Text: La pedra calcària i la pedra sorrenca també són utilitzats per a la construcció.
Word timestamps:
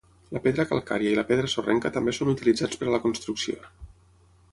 La 0.35 0.39
pedra 0.45 0.63
calcària 0.69 1.11
i 1.15 1.19
la 1.19 1.25
pedra 1.31 1.51
sorrenca 1.55 1.91
també 1.97 2.15
són 2.19 2.31
utilitzats 2.33 2.81
per 2.81 2.89
a 2.89 2.95
la 2.95 3.01
construcció. 3.05 3.61